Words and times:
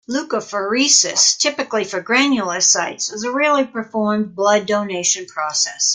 Leukapheresis, 0.09 1.37
typically 1.37 1.83
for 1.83 2.01
granulocytes, 2.01 3.13
is 3.13 3.23
a 3.23 3.31
rarely 3.31 3.65
performed 3.65 4.35
blood 4.35 4.65
donation 4.65 5.27
process. 5.27 5.89